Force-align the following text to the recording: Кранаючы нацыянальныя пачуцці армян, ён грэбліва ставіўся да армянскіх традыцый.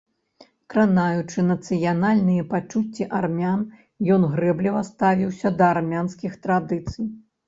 Кранаючы 0.73 1.43
нацыянальныя 1.49 2.45
пачуцці 2.53 3.07
армян, 3.19 3.61
ён 4.15 4.25
грэбліва 4.31 4.81
ставіўся 4.87 5.47
да 5.61 5.69
армянскіх 5.75 6.33
традыцый. 6.47 7.05